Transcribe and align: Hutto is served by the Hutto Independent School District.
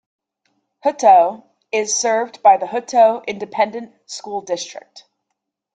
Hutto 0.83 1.43
is 1.71 1.95
served 1.95 2.41
by 2.41 2.57
the 2.57 2.65
Hutto 2.65 3.23
Independent 3.27 3.93
School 4.07 4.41
District. 4.41 5.05